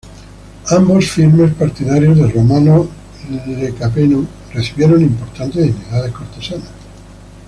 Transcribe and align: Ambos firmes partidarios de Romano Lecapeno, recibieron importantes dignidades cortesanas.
Ambos 0.71 1.11
firmes 1.11 1.53
partidarios 1.53 2.17
de 2.17 2.25
Romano 2.31 2.87
Lecapeno, 3.45 4.25
recibieron 4.51 4.99
importantes 5.03 5.65
dignidades 5.67 6.11
cortesanas. 6.11 6.69